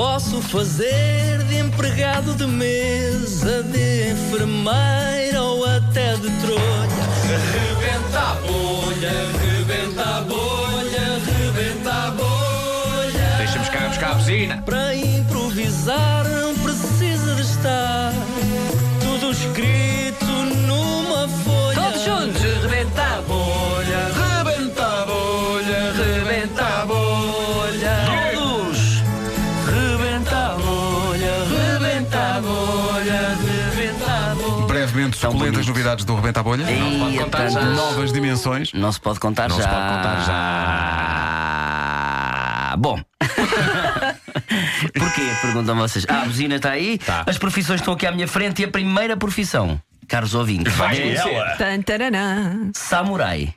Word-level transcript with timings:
Posso 0.00 0.40
fazer 0.40 1.44
de 1.44 1.58
empregado 1.58 2.34
de 2.34 2.46
mesa, 2.46 3.62
de 3.64 4.12
enfermeira 4.12 5.42
ou 5.42 5.62
até 5.66 6.16
de 6.16 6.30
trolha. 6.40 7.04
Rebenta 7.52 8.18
a 8.18 8.34
bolha, 8.36 9.12
rebenta 9.42 10.02
a 10.02 10.20
bolha, 10.22 11.20
rebenta 11.36 11.92
a 11.92 12.10
bolha. 12.12 13.36
Deixa-me 13.36 13.66
cá 13.66 13.88
buscar 13.88 14.12
a 14.12 14.14
buzina. 14.14 14.62
Para 14.62 14.96
improvisar 14.96 16.26
não 16.30 16.54
precisa 16.54 17.34
de 17.34 17.42
estar 17.42 18.14
tudo 19.02 19.32
escrito 19.32 19.89
Brevemente, 34.90 35.16
suculentas 35.16 35.52
bonito. 35.52 35.68
novidades 35.68 36.04
do 36.04 36.14
Rebenta 36.16 36.40
a 36.40 36.42
Bolha. 36.42 36.64
Ei, 36.70 37.16
contar 37.18 37.48
então, 37.48 37.62
já. 37.62 37.70
Novas 37.70 38.12
dimensões. 38.12 38.72
Não 38.72 38.90
se 38.92 39.00
pode 39.00 39.20
contar 39.20 39.48
Não 39.48 39.56
já. 39.56 39.62
se 39.62 39.68
pode 39.68 39.80
contar 39.80 40.24
já. 40.26 41.16
Bom. 42.78 43.00
Porquê? 44.94 45.22
Perguntam 45.42 45.76
vocês. 45.76 46.04
Ah, 46.08 46.22
a 46.22 46.24
buzina 46.24 46.56
está 46.56 46.70
aí? 46.70 46.98
Tá. 46.98 47.24
As 47.26 47.38
profissões 47.38 47.80
estão 47.80 47.94
aqui 47.94 48.06
à 48.06 48.12
minha 48.12 48.28
frente 48.28 48.62
e 48.62 48.64
a 48.64 48.68
primeira 48.68 49.16
profissão, 49.16 49.80
caros 50.08 50.34
ouvintes, 50.34 50.72
Vais 50.74 50.98
é 50.98 51.78
taranã. 51.82 52.70
samurai. 52.74 53.54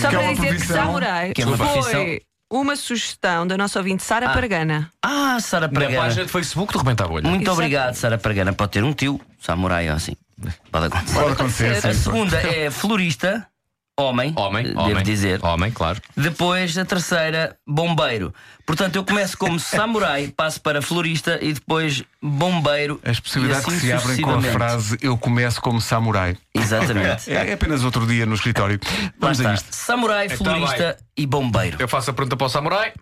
Só 0.00 0.08
é 0.08 0.10
para 0.10 0.32
dizer 0.32 0.36
que 0.36 0.46
profissão. 0.54 0.76
samurai 0.76 1.32
Que 1.32 1.42
é 1.42 1.46
uma 1.46 1.56
profissão. 1.56 1.82
foi 1.92 2.22
uma 2.50 2.76
sugestão 2.76 3.46
da 3.46 3.56
nossa 3.56 3.78
ouvinte 3.78 4.02
Sara 4.02 4.28
Paragana. 4.30 4.90
Ah, 5.02 5.38
Sara 5.40 5.66
Na 5.66 5.72
Pregana. 5.72 6.02
página 6.02 6.24
de 6.26 6.32
Facebook 6.32 6.72
do 6.72 6.78
Rebenta 6.78 7.04
a 7.04 7.08
Bolha. 7.08 7.28
Muito 7.28 7.42
Exato. 7.42 7.56
obrigado, 7.58 7.94
Sara 7.94 8.18
Pregana. 8.18 8.52
Pode 8.52 8.72
ter 8.72 8.84
um 8.84 8.92
tio, 8.92 9.20
samurai 9.40 9.88
ou 9.88 9.96
assim. 9.96 10.12
Pode 10.70 10.86
acontecer. 10.86 11.14
Pode 11.14 11.32
acontecer. 11.32 11.64
acontecer. 11.66 11.88
A 11.88 11.94
sim. 11.94 12.00
segunda 12.02 12.36
é 12.38 12.70
florista, 12.70 13.46
homem, 13.98 14.32
Homem, 14.36 14.64
devo 14.64 14.80
homem. 14.80 15.02
dizer. 15.02 15.44
Homem, 15.44 15.70
claro. 15.70 16.00
Depois 16.16 16.76
a 16.78 16.84
terceira, 16.84 17.56
bombeiro. 17.66 18.32
Portanto, 18.64 18.96
eu 18.96 19.04
começo 19.04 19.36
como 19.36 19.58
samurai, 19.60 20.32
passo 20.34 20.60
para 20.60 20.80
florista 20.80 21.38
e 21.42 21.52
depois 21.52 22.02
bombeiro. 22.22 23.00
As 23.04 23.20
possibilidades 23.20 23.66
assim 23.66 23.78
que 23.78 23.86
se 23.86 23.92
abrem 23.92 24.20
com 24.20 24.30
a 24.30 24.42
frase 24.42 24.98
Eu 25.02 25.18
começo 25.18 25.60
como 25.60 25.80
samurai. 25.80 26.36
Exatamente. 26.54 27.30
É, 27.30 27.50
é 27.50 27.52
apenas 27.52 27.84
outro 27.84 28.06
dia 28.06 28.24
no 28.24 28.34
escritório. 28.34 28.80
Vamos 29.18 29.40
a 29.44 29.54
isto. 29.54 29.68
Samurai, 29.74 30.26
Então 30.26 30.36
florista 30.38 30.96
e 31.16 31.26
bombeiro. 31.26 31.76
Eu 31.80 31.88
faço 31.88 32.10
a 32.10 32.12
pergunta 32.14 32.36
para 32.36 32.46
o 32.46 32.50
samurai. 32.50 32.92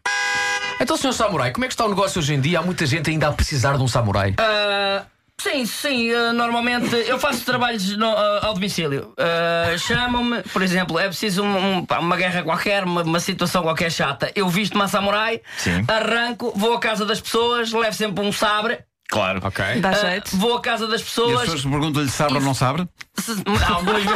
Então, 0.81 0.97
senhor 0.97 1.13
samurai, 1.13 1.51
como 1.51 1.65
é 1.65 1.69
que 1.69 1.75
está 1.75 1.85
o 1.85 1.89
negócio 1.89 2.21
hoje 2.21 2.35
em 2.35 2.41
dia? 2.41 2.61
Há 2.61 2.63
muita 2.63 2.87
gente 2.87 3.11
ainda 3.11 3.29
a 3.29 3.33
precisar 3.33 3.77
de 3.77 3.83
um 3.83 3.89
samurai. 3.89 4.35
Ah, 4.39 5.03
sim, 5.41 5.65
sim, 5.67 6.13
ah, 6.13 6.33
normalmente 6.33 6.95
eu 7.07 7.19
faço 7.19 7.45
trabalhos 7.45 7.97
no- 7.97 8.07
ah, 8.17 8.41
ao 8.47 8.55
domicílio. 8.55 9.13
Ah, 9.19 9.77
Chamam-me, 9.79 10.43
por 10.53 10.63
exemplo, 10.63 10.99
é 10.99 11.07
preciso 11.07 11.43
um- 11.43 11.77
um- 11.79 11.87
pá, 11.87 11.99
uma 12.01 12.17
guerra 12.17 12.43
qualquer, 12.43 12.85
uma, 12.85 13.03
uma 13.03 13.21
situação 13.21 13.63
qualquer 13.63 13.91
chata. 13.91 14.31
Eu 14.35 14.49
visto 14.49 14.75
uma 14.75 14.89
samurai, 14.89 15.41
arranco, 15.87 16.53
vou 16.57 16.75
à 16.75 16.81
casa 16.81 17.05
das 17.05 17.21
pessoas, 17.21 17.73
levo 17.73 17.95
sempre 17.95 18.25
um 18.25 18.33
sabre. 18.33 18.79
Claro. 19.11 19.41
Ok. 19.43 19.81
Dá 19.81 19.89
ah, 19.91 19.93
jeito. 19.95 20.37
vou 20.37 20.55
à 20.57 20.61
casa 20.61 20.87
das 20.87 21.01
E 21.01 21.03
as 21.05 21.09
pessoas. 21.09 21.41
pessoas 21.41 21.63
perguntam-lhe 21.63 22.11
sabe 22.11 22.35
ou 22.35 22.41
não 22.43 22.53
sabe? 22.53 22.87
Se- 23.17 23.43
Algumas, 23.73 24.03
ve- 24.05 24.11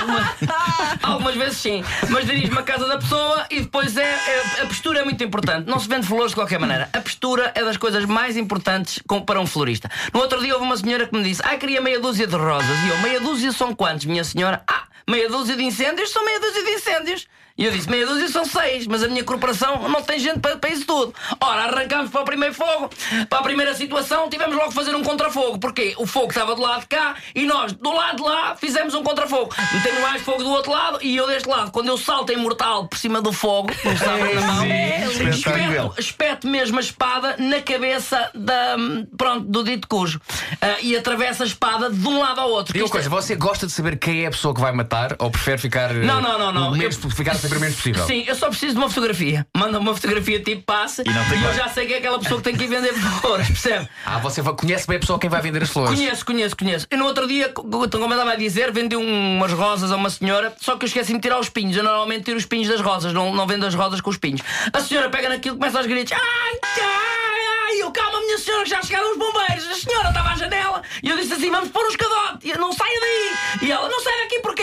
alguma- 0.00 0.34
algumas 1.02 1.34
vezes 1.36 1.58
sim, 1.58 1.84
mas 2.08 2.24
dirijo-me 2.24 2.58
à 2.58 2.62
casa 2.62 2.86
da 2.88 2.96
pessoa 2.96 3.46
e 3.50 3.60
depois 3.60 3.94
é, 3.96 4.02
é- 4.02 4.62
a 4.62 4.66
postura 4.66 5.00
é 5.00 5.04
muito 5.04 5.22
importante. 5.22 5.68
Não 5.68 5.78
se 5.78 5.86
vende 5.86 6.06
flores 6.06 6.30
de 6.30 6.36
qualquer 6.36 6.58
maneira. 6.58 6.88
A 6.94 7.00
postura 7.00 7.52
é 7.54 7.62
das 7.62 7.76
coisas 7.76 8.06
mais 8.06 8.36
importantes 8.38 9.00
com- 9.06 9.20
para 9.20 9.38
um 9.38 9.46
florista. 9.46 9.90
No 10.14 10.20
outro 10.20 10.40
dia 10.40 10.54
houve 10.54 10.64
uma 10.64 10.76
senhora 10.78 11.06
que 11.06 11.14
me 11.16 11.22
disse: 11.22 11.42
Ah, 11.44 11.56
queria 11.58 11.80
meia 11.82 12.00
dúzia 12.00 12.26
de 12.26 12.34
rosas. 12.36 12.78
E 12.86 12.88
eu, 12.88 12.98
meia 13.02 13.20
dúzia 13.20 13.52
são 13.52 13.74
quantos, 13.74 14.06
minha 14.06 14.24
senhora? 14.24 14.62
Ah, 14.66 14.84
meia 15.06 15.28
dúzia 15.28 15.56
de 15.56 15.62
incêndios 15.62 16.10
são 16.10 16.24
meia 16.24 16.40
dúzia 16.40 16.64
de 16.64 16.70
incêndios. 16.70 17.26
E 17.58 17.64
eu 17.64 17.72
disse: 17.72 17.90
meia 17.90 18.06
dúzia 18.06 18.28
são 18.28 18.44
seis, 18.44 18.86
mas 18.86 19.02
a 19.02 19.08
minha 19.08 19.24
corporação 19.24 19.88
não 19.88 20.00
tem 20.00 20.18
gente 20.20 20.38
para, 20.38 20.56
para 20.56 20.70
isso 20.70 20.86
tudo. 20.86 21.12
Ora, 21.40 21.64
arrancámos 21.64 22.10
para 22.10 22.20
o 22.20 22.24
primeiro 22.24 22.54
fogo, 22.54 22.88
para 23.28 23.38
a 23.40 23.42
primeira 23.42 23.74
situação, 23.74 24.28
tivemos 24.30 24.54
logo 24.54 24.68
que 24.68 24.74
fazer 24.74 24.94
um 24.94 25.02
contrafogo. 25.02 25.58
Porque 25.58 25.94
o 25.98 26.06
fogo 26.06 26.28
estava 26.28 26.54
do 26.54 26.62
lado 26.62 26.82
de 26.82 26.86
cá 26.86 27.16
e 27.34 27.44
nós, 27.44 27.72
do 27.72 27.92
lado 27.92 28.16
de 28.18 28.22
lá, 28.22 28.54
fizemos 28.56 28.94
um 28.94 29.02
contrafogo. 29.02 29.52
Metemos 29.74 30.00
mais 30.00 30.22
fogo 30.22 30.42
do 30.44 30.50
outro 30.50 30.70
lado 30.70 30.98
e 31.02 31.16
eu 31.16 31.26
deste 31.26 31.48
lado. 31.48 31.70
Quando 31.72 31.88
eu 31.88 31.98
salto 31.98 32.30
em 32.32 32.36
mortal 32.36 32.86
por 32.86 32.96
cima 32.98 33.20
do 33.20 33.32
fogo, 33.32 33.70
com 33.82 33.88
o 33.90 33.96
sabre 33.98 34.34
na 34.34 34.40
mão, 34.40 34.64
espetáculo. 34.64 35.30
espeto, 35.34 35.94
espeto 36.00 36.46
mesmo 36.48 36.76
a 36.78 36.80
espada 36.80 37.34
na 37.38 37.60
cabeça 37.60 38.30
da, 38.34 38.76
pronto, 39.16 39.40
do 39.48 39.64
dito 39.64 39.88
cujo. 39.88 40.20
Ah, 40.60 40.76
e 40.80 40.96
atravessa 40.96 41.42
a 41.42 41.46
espada 41.46 41.90
de 41.90 42.06
um 42.06 42.20
lado 42.20 42.40
ao 42.40 42.50
outro. 42.50 42.72
Diga 42.72 42.84
uma 42.84 42.88
é- 42.88 42.92
coisa, 42.92 43.08
você 43.10 43.34
gosta 43.34 43.66
de 43.66 43.72
saber 43.72 43.96
quem 43.98 44.22
é 44.22 44.26
a 44.28 44.30
pessoa 44.30 44.54
que 44.54 44.60
vai 44.60 44.70
matar 44.70 45.16
ou 45.18 45.28
prefere 45.30 45.58
ficar. 45.58 45.90
eh, 45.90 46.04
Não, 46.04 46.20
não, 46.20 46.38
não, 46.38 46.52
não. 46.52 46.68
o 46.68 46.76
Menos, 46.76 47.02
Eu- 47.02 47.08
Ficar 47.18 47.34
menos 47.58 47.76
possível? 47.76 48.06
Sim, 48.06 48.24
eu 48.26 48.34
só 48.34 48.48
preciso 48.48 48.72
de 48.74 48.78
uma 48.78 48.88
fotografia. 48.88 49.46
Manda 49.56 49.78
uma 49.78 49.94
fotografia 49.94 50.40
tipo 50.42 50.62
passe 50.62 51.02
E 51.06 51.10
não 51.10 51.24
tem 51.28 51.38
eu 51.38 51.44
mais. 51.44 51.56
já 51.56 51.68
sei 51.68 51.86
que 51.86 51.94
é 51.94 51.98
aquela 51.98 52.18
pessoa 52.18 52.38
que 52.40 52.44
tem 52.44 52.56
que 52.56 52.64
ir 52.64 52.68
vender 52.68 52.92
flores, 53.20 53.46
percebe? 53.48 53.88
Ah, 54.04 54.18
você 54.18 54.42
va- 54.42 54.52
conhece 54.52 54.86
bem 54.86 54.96
a 54.96 55.00
pessoa 55.00 55.16
a 55.16 55.20
quem 55.20 55.30
vai 55.30 55.40
vender 55.40 55.62
as 55.62 55.70
flores. 55.70 55.98
Conheço, 55.98 56.24
conheço, 56.24 56.56
conheço. 56.56 56.86
Eu 56.90 56.98
no 56.98 57.06
outro 57.06 57.26
dia, 57.26 57.48
co- 57.48 57.62
como 57.62 57.84
eu 57.84 58.10
estava 58.10 58.32
a 58.32 58.36
dizer, 58.36 58.70
vendi 58.72 58.96
um- 58.96 59.36
umas 59.36 59.52
rosas 59.52 59.90
a 59.92 59.96
uma 59.96 60.10
senhora, 60.10 60.52
só 60.60 60.76
que 60.76 60.84
eu 60.84 60.88
esqueci 60.88 61.12
de 61.12 61.20
tirar 61.20 61.38
os 61.40 61.48
pinhos. 61.48 61.76
Eu 61.76 61.82
normalmente 61.84 62.24
tiro 62.24 62.36
os 62.36 62.44
pinhos 62.44 62.68
das 62.68 62.80
rosas, 62.80 63.12
não, 63.12 63.34
não 63.34 63.46
vendo 63.46 63.64
as 63.66 63.74
rosas 63.74 64.00
com 64.00 64.10
os 64.10 64.16
pinhos. 64.18 64.40
A 64.72 64.80
senhora 64.80 65.08
pega 65.08 65.28
naquilo 65.28 65.56
e 65.56 65.58
começa 65.58 65.78
aos 65.78 65.86
gritos: 65.86 66.12
Ai, 66.12 66.20
ai, 66.74 67.40
ai, 67.70 67.82
eu 67.82 67.90
calma, 67.92 68.20
minha 68.20 68.38
senhora, 68.38 68.64
que 68.64 68.70
já 68.70 68.82
chegaram 68.82 69.12
os 69.12 69.18
bombeiros. 69.18 69.66
A 69.68 69.74
senhora 69.74 70.08
estava 70.08 70.30
à 70.30 70.36
janela 70.36 70.82
e 71.02 71.08
eu 71.10 71.16
disse 71.16 71.32
assim: 71.34 71.50
Vamos 71.50 71.70
pôr 71.70 71.84
um 71.84 71.88
escadote. 71.90 72.46
E 72.46 72.50
eu, 72.50 72.58
não 72.58 72.72
saia 72.72 73.00
daí. 73.00 73.68
E 73.68 73.72
ela: 73.72 73.88
Não 73.88 74.00
sai 74.00 74.12
daqui? 74.22 74.40
Porque 74.40 74.57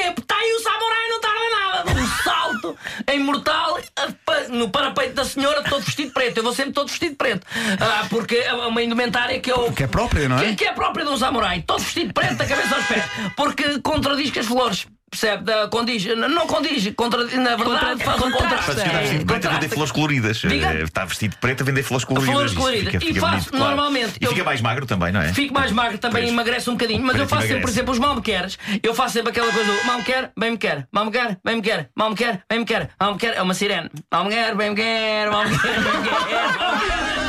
salto 3.26 3.32
em 3.32 3.32
mortal 3.36 3.80
a- 3.96 4.08
pa- 4.26 4.48
no 4.50 4.70
parapeito 4.70 5.16
da 5.16 5.26
senhora, 5.26 5.64
todo 5.64 5.82
vestido 5.84 6.12
preto. 6.12 6.38
Eu 6.38 6.44
vou 6.44 6.54
sempre 6.54 6.74
todo 6.74 6.88
vestido 6.88 7.16
preto. 7.16 7.46
Ah, 7.80 8.06
porque 8.10 8.36
é 8.36 8.54
uma 8.54 8.82
indumentária 8.82 9.40
que 9.40 9.52
eu. 9.52 9.72
Que 9.72 9.84
é 9.84 9.88
própria, 9.88 10.30
não 10.30 10.38
é? 10.38 10.50
Que, 10.50 10.56
que 10.58 10.66
é 10.66 10.74
própria 10.74 11.06
de 11.06 11.12
um 11.12 11.18
samurai, 11.18 11.64
todo 11.66 11.80
vestido 11.82 12.14
preto 12.14 12.36
da 12.36 12.46
cabeça 12.46 12.76
aos 12.76 12.86
pés, 12.86 13.04
porque 13.36 13.80
contradiz 13.82 14.32
que 14.32 14.40
as 14.40 14.46
flores. 14.46 14.86
Percebe? 15.16 15.44
Da, 15.44 15.68
condiz, 15.70 16.06
não 16.18 16.46
condiz, 16.46 16.94
contradiz, 16.96 17.34
na 17.40 17.56
verdade 17.56 18.04
faz 18.04 18.22
um 18.22 18.32
contraste. 18.32 18.66
Faz 18.66 18.76
vestido 19.00 19.20
de 19.20 19.26
preto 19.26 19.48
a 19.48 19.52
vender 19.52 19.70
flores 19.70 19.92
coloridas. 19.94 20.38
Diga. 20.38 20.74
Eh, 20.74 20.84
Está 20.84 21.06
vestido 21.06 21.32
de 21.32 21.38
preto 21.38 21.62
a 21.62 21.66
vender 21.66 21.84
flores 21.84 22.04
coloridas. 22.06 22.34
Flores 22.36 22.54
coloridas. 22.54 22.92
Fica, 22.94 22.98
E 23.06 23.08
fica 23.08 23.20
faço 23.22 23.32
bonito, 23.36 23.50
claro. 23.52 23.66
normalmente, 23.68 24.14
E 24.20 24.26
eu- 24.26 24.32
fica 24.32 24.44
mais 24.44 24.60
magro 24.62 24.86
também, 24.86 25.12
não 25.14 25.22
é? 25.22 25.34
Fico 25.34 25.54
mais 25.54 25.72
magro 25.72 25.98
também, 25.98 26.24
Pois. 26.24 26.34
emagrece 26.34 26.70
um 26.70 26.74
bocadinho. 26.74 27.02
Mas 27.04 27.18
eu 27.18 27.28
faço 27.28 27.48
sempre, 27.48 27.62
por 27.62 27.70
exemplo, 27.70 27.92
os 27.94 28.00
mal 28.00 28.16
me 28.16 28.22
queres. 28.22 28.58
Eu 28.84 28.94
faço 28.94 29.14
sempre 29.14 29.30
aquela 29.32 29.52
coisa 29.52 29.72
do 29.72 29.86
mal 29.86 29.98
me 30.00 30.04
quer, 30.04 30.32
bem 30.38 30.52
me 30.52 30.58
quer, 30.58 30.86
mal 30.92 31.06
me 31.06 31.12
quer, 31.12 31.38
bem 31.44 31.56
me 31.56 31.62
quer, 31.62 31.90
mal 31.96 32.10
me 32.10 32.16
quer, 32.16 32.42
bem 32.50 32.60
me 32.60 32.66
quer, 32.66 32.90
mal 33.00 33.14
me 33.14 33.20
quer. 33.20 33.36
É 33.38 33.42
uma 33.42 33.54
sirene. 33.54 33.90
Mal 34.12 34.26
me 34.26 34.32
quer, 34.32 34.56
bem 34.56 34.70
me 34.72 34.76
quer, 34.76 35.32
mal 35.32 35.46
me 35.48 35.58
quer, 35.58 35.82
bem 35.82 36.02
me 36.02 36.08
quer. 36.08 37.25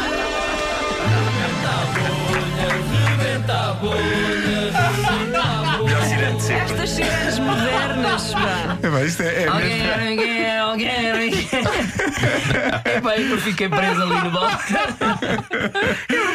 Pá. 8.47 8.79
É, 8.83 8.91
bem, 8.91 9.05
isto 9.07 9.23
é, 9.23 9.43
é 9.45 9.49
Alguém, 9.49 9.83
mesmo. 9.83 9.93
alguém, 9.93 10.59
alguém, 10.59 11.11
alguém. 11.11 11.49
Epá, 12.97 13.17
eu 13.17 13.39
fiquei 13.41 13.69
preso 13.69 14.03
ali 14.03 14.21
no 14.25 14.31
balcão. 14.31 14.77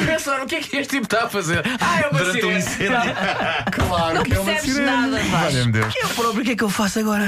Pensaram, 0.06 0.44
o 0.44 0.48
que 0.48 0.56
é 0.56 0.60
que 0.62 0.78
este 0.78 0.96
tipo 1.00 1.06
está 1.06 1.26
a 1.26 1.30
fazer? 1.30 1.64
Ah, 1.80 2.02
é 2.02 2.08
uma 2.08 2.20
Durante 2.20 2.46
um 2.46 2.62
sirene. 2.62 2.96
incêndio. 2.96 3.16
Claro 3.72 4.24
que 4.24 4.34
é 4.34 4.40
uma 4.40 4.58
sirene. 4.60 4.86
nada. 4.86 5.20
Valha-me 5.32 5.72
Deus. 5.72 5.94
Eu 6.02 6.10
próprio, 6.10 6.42
o 6.42 6.46
que 6.46 6.52
é 6.52 6.56
que 6.56 6.64
eu 6.64 6.70
faço 6.70 7.00
agora? 7.00 7.28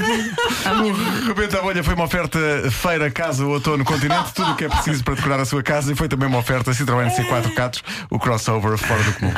À 0.64 0.74
minha 0.74 0.92
vida. 0.94 1.26
Rebenta 1.26 1.58
a 1.58 1.62
Bolha 1.62 1.82
foi 1.84 1.94
uma 1.94 2.04
oferta 2.04 2.38
feira, 2.70 3.10
casa, 3.10 3.44
outono, 3.44 3.84
continente, 3.84 4.32
tudo 4.34 4.52
o 4.52 4.56
que 4.56 4.64
é 4.64 4.68
preciso 4.68 5.02
para 5.04 5.14
decorar 5.14 5.40
a 5.40 5.44
sua 5.44 5.62
casa 5.62 5.92
e 5.92 5.96
foi 5.96 6.08
também 6.08 6.28
uma 6.28 6.38
oferta 6.38 6.70
Citroën 6.72 7.10
C4 7.14 7.54
Catos, 7.54 7.82
o 8.10 8.18
crossover 8.18 8.76
fora 8.78 9.02
do 9.02 9.12
comum. 9.14 9.32